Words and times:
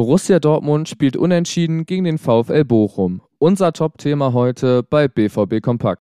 Borussia 0.00 0.38
Dortmund 0.40 0.88
spielt 0.88 1.14
unentschieden 1.14 1.84
gegen 1.84 2.04
den 2.04 2.16
VfL 2.16 2.64
Bochum. 2.64 3.20
Unser 3.38 3.74
Top-Thema 3.74 4.32
heute 4.32 4.82
bei 4.82 5.08
BVB 5.08 5.60
Kompakt. 5.60 6.00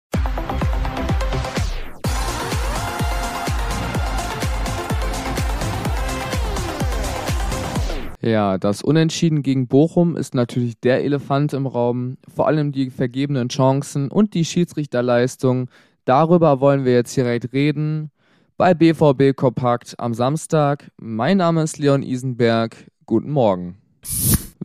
Ja, 8.21 8.59
das 8.59 8.83
Unentschieden 8.83 9.45
gegen 9.45 9.69
Bochum 9.69 10.17
ist 10.17 10.35
natürlich 10.35 10.81
der 10.81 11.05
Elefant 11.05 11.53
im 11.53 11.69
Raum. 11.69 12.17
Vor 12.35 12.49
allem 12.49 12.73
die 12.73 12.91
vergebenen 12.91 13.49
Chancen 13.49 14.11
und 14.11 14.35
die 14.35 14.45
Schiedsrichterleistung. 14.45 15.71
Darüber 16.05 16.59
wollen 16.59 16.85
wir 16.85 16.95
jetzt 16.95 17.17
direkt 17.17 17.53
reden. 17.53 18.11
Bei 18.57 18.75
BVB 18.75 19.37
Kompakt 19.37 19.95
am 19.99 20.15
Samstag. 20.15 20.91
Mein 20.97 21.37
Name 21.37 21.63
ist 21.63 21.79
Leon 21.79 22.03
Isenberg. 22.03 22.91
Guten 23.07 23.31
Morgen. 23.31 23.84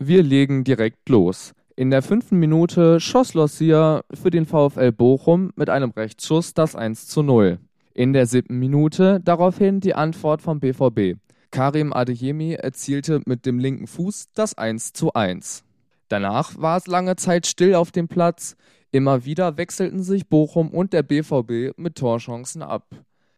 Wir 0.01 0.23
legen 0.23 0.63
direkt 0.63 1.09
los. 1.09 1.53
In 1.75 1.91
der 1.91 2.01
fünften 2.01 2.37
Minute 2.37 2.99
schoss 2.99 3.33
Lossier 3.33 4.03
für 4.13 4.29
den 4.29 4.45
VfL 4.45 4.91
Bochum 4.91 5.51
mit 5.55 5.69
einem 5.69 5.91
Rechtsschuss 5.91 6.53
das 6.53 6.75
1 6.75 7.07
zu 7.07 7.21
0. 7.21 7.59
In 7.93 8.13
der 8.13 8.25
siebten 8.25 8.59
Minute 8.59 9.19
daraufhin 9.23 9.79
die 9.79 9.93
Antwort 9.93 10.41
vom 10.41 10.59
BVB. 10.59 11.19
Karim 11.51 11.93
Adeyemi 11.93 12.53
erzielte 12.53 13.21
mit 13.25 13.45
dem 13.45 13.59
linken 13.59 13.87
Fuß 13.87 14.29
das 14.33 14.57
1 14.57 14.93
zu 14.93 15.13
1. 15.13 15.63
Danach 16.07 16.57
war 16.57 16.77
es 16.77 16.87
lange 16.87 17.15
Zeit 17.15 17.47
still 17.47 17.75
auf 17.75 17.91
dem 17.91 18.07
Platz. 18.07 18.55
Immer 18.91 19.25
wieder 19.25 19.57
wechselten 19.57 20.03
sich 20.03 20.27
Bochum 20.27 20.69
und 20.69 20.93
der 20.93 21.03
BVB 21.03 21.77
mit 21.77 21.95
Torchancen 21.95 22.61
ab. 22.61 22.87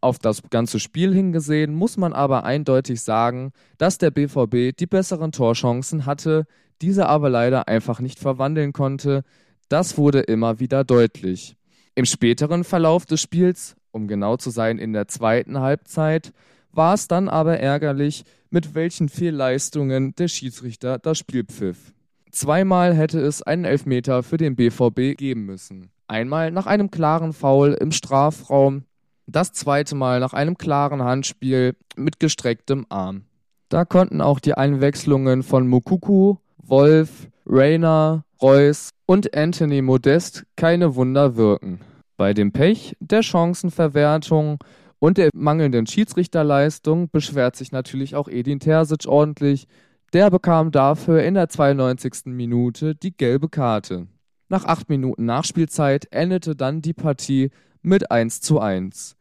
Auf 0.01 0.17
das 0.17 0.41
ganze 0.49 0.79
Spiel 0.79 1.13
hingesehen 1.13 1.75
muss 1.75 1.95
man 1.95 2.11
aber 2.11 2.43
eindeutig 2.43 3.01
sagen, 3.01 3.51
dass 3.77 3.99
der 3.99 4.09
BVB 4.09 4.75
die 4.75 4.87
besseren 4.87 5.31
Torchancen 5.31 6.07
hatte, 6.07 6.47
diese 6.81 7.07
aber 7.07 7.29
leider 7.29 7.67
einfach 7.67 7.99
nicht 7.99 8.17
verwandeln 8.17 8.73
konnte. 8.73 9.23
Das 9.69 9.99
wurde 9.99 10.21
immer 10.21 10.59
wieder 10.59 10.83
deutlich. 10.83 11.55
Im 11.93 12.05
späteren 12.05 12.63
Verlauf 12.63 13.05
des 13.05 13.21
Spiels, 13.21 13.75
um 13.91 14.07
genau 14.07 14.37
zu 14.37 14.49
sein 14.49 14.79
in 14.79 14.91
der 14.91 15.07
zweiten 15.07 15.59
Halbzeit, 15.59 16.33
war 16.71 16.95
es 16.95 17.07
dann 17.07 17.29
aber 17.29 17.59
ärgerlich, 17.59 18.23
mit 18.49 18.73
welchen 18.73 19.07
Fehlleistungen 19.07 20.15
der 20.15 20.29
Schiedsrichter 20.29 20.97
das 20.97 21.19
Spiel 21.19 21.43
pfiff. 21.43 21.93
Zweimal 22.31 22.95
hätte 22.95 23.19
es 23.19 23.43
einen 23.43 23.65
Elfmeter 23.65 24.23
für 24.23 24.37
den 24.37 24.55
BVB 24.55 25.17
geben 25.17 25.45
müssen. 25.45 25.91
Einmal 26.07 26.51
nach 26.51 26.65
einem 26.65 26.89
klaren 26.89 27.33
Foul 27.33 27.73
im 27.73 27.91
Strafraum, 27.91 28.85
das 29.31 29.53
zweite 29.53 29.95
Mal 29.95 30.19
nach 30.19 30.33
einem 30.33 30.57
klaren 30.57 31.03
Handspiel 31.03 31.75
mit 31.95 32.19
gestrecktem 32.19 32.85
Arm. 32.89 33.23
Da 33.69 33.85
konnten 33.85 34.21
auch 34.21 34.39
die 34.39 34.53
Einwechslungen 34.53 35.43
von 35.43 35.67
Mukuku, 35.67 36.35
Wolf, 36.57 37.27
Rayner, 37.45 38.25
Reus 38.41 38.89
und 39.05 39.35
Anthony 39.35 39.81
Modest 39.81 40.45
keine 40.55 40.95
Wunder 40.95 41.35
wirken. 41.35 41.79
Bei 42.17 42.33
dem 42.33 42.51
Pech 42.51 42.95
der 42.99 43.23
Chancenverwertung 43.23 44.59
und 44.99 45.17
der 45.17 45.29
mangelnden 45.33 45.87
Schiedsrichterleistung 45.87 47.09
beschwert 47.09 47.55
sich 47.55 47.71
natürlich 47.71 48.15
auch 48.15 48.27
Edin 48.27 48.59
Terzic 48.59 49.07
ordentlich. 49.07 49.67
Der 50.13 50.29
bekam 50.29 50.71
dafür 50.71 51.23
in 51.23 51.33
der 51.33 51.49
92. 51.49 52.25
Minute 52.25 52.93
die 52.93 53.15
gelbe 53.15 53.49
Karte. 53.49 54.07
Nach 54.49 54.65
acht 54.65 54.89
Minuten 54.89 55.25
Nachspielzeit 55.25 56.07
endete 56.11 56.55
dann 56.55 56.81
die 56.81 56.93
Partie 56.93 57.51
mit 57.81 58.11
1 58.11 58.41
zu 58.41 58.59
1. 58.59 59.15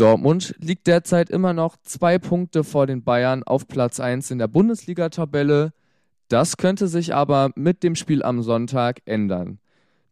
Dortmund 0.00 0.54
liegt 0.58 0.86
derzeit 0.86 1.28
immer 1.28 1.52
noch 1.52 1.76
zwei 1.82 2.18
Punkte 2.18 2.64
vor 2.64 2.86
den 2.86 3.04
Bayern 3.04 3.42
auf 3.42 3.68
Platz 3.68 4.00
1 4.00 4.30
in 4.30 4.38
der 4.38 4.48
Bundesliga-Tabelle. 4.48 5.74
Das 6.28 6.56
könnte 6.56 6.88
sich 6.88 7.14
aber 7.14 7.50
mit 7.54 7.82
dem 7.82 7.94
Spiel 7.94 8.22
am 8.22 8.40
Sonntag 8.42 9.02
ändern. 9.04 9.58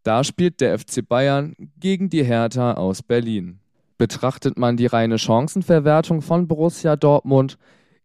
Da 0.02 0.24
spielt 0.24 0.60
der 0.60 0.78
FC 0.78 1.08
Bayern 1.08 1.54
gegen 1.80 2.10
die 2.10 2.22
Hertha 2.22 2.74
aus 2.74 3.02
Berlin. 3.02 3.60
Betrachtet 3.96 4.58
man 4.58 4.76
die 4.76 4.86
reine 4.86 5.18
Chancenverwertung 5.18 6.20
von 6.20 6.48
Borussia 6.48 6.96
Dortmund, 6.96 7.56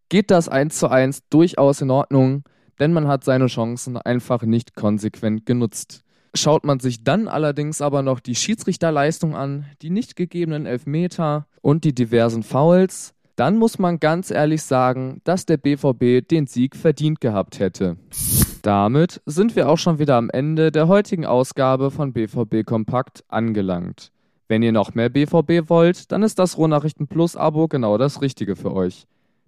geht 0.08 0.32
das 0.32 0.48
1 0.48 0.80
zu 0.80 0.90
1 0.90 1.28
durchaus 1.30 1.82
in 1.82 1.92
Ordnung, 1.92 2.44
denn 2.80 2.94
man 2.94 3.10
hat 3.10 3.26
seine 3.26 3.48
Chancen 3.48 3.98
einfach 3.98 4.44
nicht 4.44 4.76
konsequent 4.76 5.46
genutzt. 5.46 6.04
Schaut 6.36 6.64
man 6.64 6.80
sich 6.80 7.04
dann 7.04 7.28
allerdings 7.28 7.82
aber 7.82 8.02
noch 8.02 8.20
die 8.20 8.36
Schiedsrichterleistung 8.36 9.36
an, 9.36 9.66
die 9.82 9.92
nicht 9.92 10.16
gegebenen 10.16 10.66
Elfmeter 10.66 11.46
und 11.62 11.84
die 11.84 11.94
diversen 11.94 12.42
Fouls, 12.42 13.14
dann 13.36 13.58
muss 13.58 13.80
man 13.80 14.00
ganz 14.00 14.32
ehrlich 14.32 14.64
sagen, 14.64 15.22
dass 15.24 15.46
der 15.46 15.58
BVB 15.58 16.28
den 16.28 16.48
Sieg 16.48 16.76
verdient 16.76 17.22
gehabt 17.22 17.60
hätte. 17.60 17.98
Damit 18.64 19.22
sind 19.26 19.56
wir 19.56 19.70
auch 19.70 19.78
schon 19.78 20.00
wieder 20.00 20.16
am 20.16 20.30
Ende 20.30 20.72
der 20.72 20.88
heutigen 20.88 21.26
Ausgabe 21.26 21.92
von 21.92 22.14
BVB 22.14 22.66
Kompakt 22.66 23.24
angelangt. 23.28 24.12
Wenn 24.48 24.64
ihr 24.64 24.72
noch 24.72 24.94
mehr 24.94 25.10
BVB 25.10 25.70
wollt, 25.70 26.12
dann 26.12 26.24
ist 26.24 26.40
das 26.40 26.58
Rohnachrichten 26.58 27.08
Plus 27.08 27.36
Abo 27.36 27.68
genau 27.68 27.98
das 27.98 28.22
Richtige 28.22 28.56
für 28.56 28.74
euch. 28.74 29.06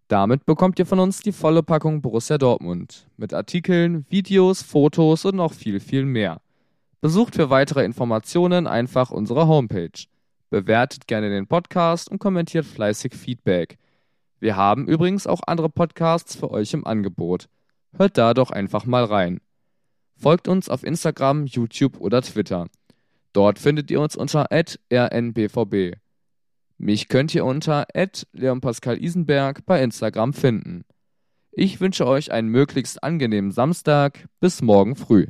Damit 0.08 0.46
bekommt 0.46 0.78
ihr 0.80 0.86
von 0.86 1.00
uns 1.00 1.22
die 1.22 1.32
volle 1.32 1.64
Packung 1.64 2.02
Borussia 2.02 2.38
Dortmund 2.38 3.08
mit 3.18 3.34
Artikeln, 3.34 4.06
Videos, 4.10 4.62
Fotos 4.62 5.26
und 5.26 5.36
noch 5.36 5.54
viel, 5.54 5.80
viel 5.80 6.06
mehr. 6.06 6.42
Besucht 7.06 7.36
für 7.36 7.52
weitere 7.52 7.86
Informationen 7.86 8.66
einfach 8.66 9.12
unsere 9.12 9.48
Homepage. 9.48 10.08
Bewertet 10.50 11.06
gerne 11.06 11.30
den 11.30 11.46
Podcast 11.46 12.10
und 12.10 12.18
kommentiert 12.18 12.66
fleißig 12.66 13.14
Feedback. 13.14 13.78
Wir 14.40 14.56
haben 14.56 14.88
übrigens 14.88 15.28
auch 15.28 15.42
andere 15.46 15.70
Podcasts 15.70 16.36
für 16.36 16.50
euch 16.50 16.74
im 16.74 16.84
Angebot. 16.84 17.48
Hört 17.96 18.18
da 18.18 18.34
doch 18.34 18.50
einfach 18.50 18.86
mal 18.86 19.04
rein. 19.04 19.40
Folgt 20.18 20.48
uns 20.48 20.68
auf 20.68 20.84
Instagram, 20.84 21.46
YouTube 21.46 22.02
oder 22.02 22.24
Twitter. 22.24 22.66
Dort 23.34 23.60
findet 23.60 23.92
ihr 23.92 24.02
uns 24.02 24.16
unter 24.16 24.48
rnbvb. 24.52 25.98
Mich 26.80 27.08
könnt 27.08 27.36
ihr 27.36 27.46
unter 27.46 27.86
Pascal 28.62 28.98
Isenberg 28.98 29.64
bei 29.68 29.84
Instagram 29.84 30.34
finden. 30.34 30.86
Ich 31.52 31.80
wünsche 31.80 32.08
euch 32.08 32.32
einen 32.32 32.50
möglichst 32.50 33.04
angenehmen 33.04 33.52
Samstag. 33.52 34.28
Bis 34.40 34.64
morgen 34.64 34.96
früh. 34.96 35.28